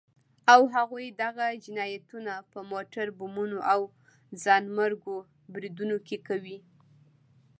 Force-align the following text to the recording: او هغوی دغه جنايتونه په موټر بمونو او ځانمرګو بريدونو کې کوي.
او 0.53 0.61
هغوی 0.75 1.05
دغه 1.23 1.47
جنايتونه 1.63 2.33
په 2.51 2.59
موټر 2.71 3.05
بمونو 3.19 3.57
او 3.73 3.79
ځانمرګو 4.43 5.15
بريدونو 5.53 5.97
کې 6.07 6.17
کوي. 6.27 6.57